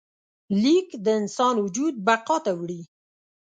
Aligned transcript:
لیک 0.61 0.87
د 1.05 1.07
انسان 1.19 1.55
وجود 1.65 1.93
بقا 2.07 2.37
ته 2.45 2.51
وړي. 2.59 2.81